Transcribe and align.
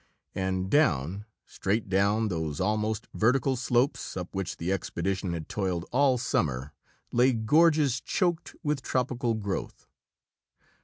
And 0.33 0.67
down, 0.67 1.25
straight 1.45 1.87
down 1.87 2.29
those 2.29 2.59
almost 2.59 3.07
vertical 3.13 3.55
slopes 3.55 4.17
up 4.17 4.33
which 4.33 4.57
the 4.57 4.73
expedition 4.73 5.33
had 5.33 5.47
toiled 5.47 5.85
all 5.91 6.17
summer, 6.17 6.73
lay 7.11 7.33
gorges 7.33 8.01
choked 8.03 8.55
with 8.63 8.81
tropical 8.81 9.35
growth. 9.35 9.85